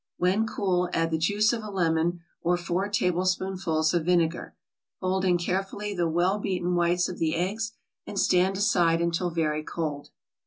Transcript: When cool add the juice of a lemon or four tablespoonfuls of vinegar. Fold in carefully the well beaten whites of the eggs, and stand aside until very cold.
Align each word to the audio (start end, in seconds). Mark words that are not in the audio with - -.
When 0.17 0.47
cool 0.47 0.89
add 0.93 1.11
the 1.11 1.19
juice 1.19 1.53
of 1.53 1.63
a 1.63 1.69
lemon 1.69 2.21
or 2.41 2.57
four 2.57 2.89
tablespoonfuls 2.89 3.93
of 3.93 4.03
vinegar. 4.05 4.55
Fold 4.99 5.23
in 5.25 5.37
carefully 5.37 5.93
the 5.93 6.09
well 6.09 6.39
beaten 6.39 6.73
whites 6.73 7.07
of 7.07 7.19
the 7.19 7.35
eggs, 7.35 7.73
and 8.07 8.19
stand 8.19 8.57
aside 8.57 8.99
until 8.99 9.29
very 9.29 9.61
cold. 9.61 10.09